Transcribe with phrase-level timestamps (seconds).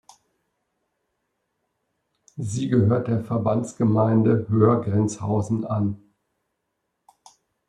[2.37, 6.01] Sie gehört der Verbandsgemeinde Höhr-Grenzhausen an.